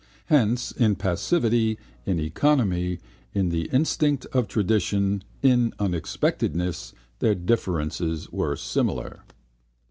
[0.33, 2.97] Hence, in passivity, in economy,
[3.35, 9.19] in the instinct of tradition, in unexpectedness, their differences were similar.